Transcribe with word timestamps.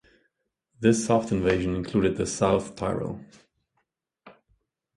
This 0.79 1.05
soft 1.05 1.31
invasion 1.31 1.75
included 1.75 2.17
the 2.17 2.25
South 2.25 2.75
Tyrol. 2.75 3.21